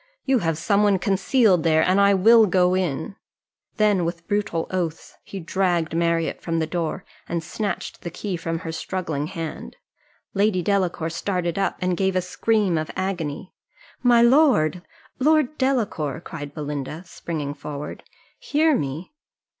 [0.25, 3.17] You have some one concealed there, and I will go in."
[3.77, 8.57] Then with brutal oaths he dragged Marriott from the door, and snatched the key from
[8.65, 9.75] her struggling hand.
[10.33, 13.53] Lady Delacour started up, and gave a scream of agony.
[14.01, 14.81] "My lord!
[15.19, 18.01] Lord Delacour," cried Belinda, springing forward,
[18.39, 19.13] "hear me."